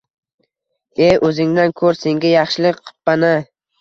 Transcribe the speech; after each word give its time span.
Ey, 1.07 1.19
oʻzingdan 1.29 1.75
koʻr. 1.81 1.99
Senga 2.01 2.33
yaxshilik 2.33 2.81
qippan-a. 2.89 3.31